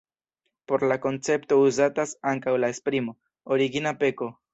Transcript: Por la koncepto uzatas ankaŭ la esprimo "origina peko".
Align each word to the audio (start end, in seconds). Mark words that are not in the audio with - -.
Por 0.69 0.85
la 0.91 0.95
koncepto 1.03 1.59
uzatas 1.65 2.13
ankaŭ 2.31 2.53
la 2.65 2.71
esprimo 2.77 3.13
"origina 3.57 3.93
peko". 4.01 4.31